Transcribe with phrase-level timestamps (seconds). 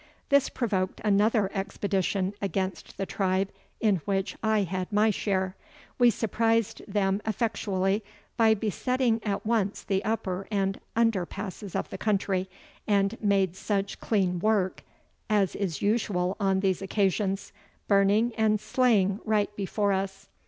[0.29, 5.55] This provoked another expedition against the tribe, in which I had my share;
[5.99, 8.03] we surprised them effectually,
[8.35, 12.49] by besetting at once the upper and under passes of the country,
[12.87, 14.81] and made such clean work
[15.29, 17.53] as is usual on these occasions,
[17.87, 20.29] burning and slaying right before us.